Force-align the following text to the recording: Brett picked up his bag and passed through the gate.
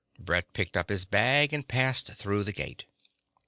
Brett 0.19 0.51
picked 0.53 0.75
up 0.75 0.89
his 0.89 1.05
bag 1.05 1.53
and 1.53 1.67
passed 1.67 2.11
through 2.13 2.43
the 2.43 2.51
gate. 2.51 2.85